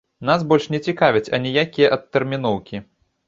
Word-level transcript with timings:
Нас 0.27 0.45
больш 0.51 0.63
не 0.75 0.79
цікавяць 0.87 1.29
аніякія 1.39 1.91
адтэрміноўкі! 1.97 2.83